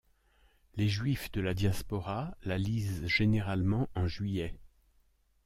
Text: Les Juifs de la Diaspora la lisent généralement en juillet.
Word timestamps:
Les 0.77 0.89
Juifs 0.89 1.31
de 1.31 1.41
la 1.41 1.53
Diaspora 1.53 2.35
la 2.41 2.57
lisent 2.57 3.05
généralement 3.05 3.87
en 3.93 4.07
juillet. 4.07 4.55